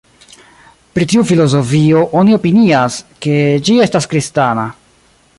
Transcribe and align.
Pri 0.93 1.05
tiu 1.11 1.25
filozofio 1.31 2.01
oni 2.21 2.37
opinias, 2.37 2.97
ke 3.25 3.35
ĝi 3.69 3.77
estas 3.87 4.09
kristana. 4.15 4.65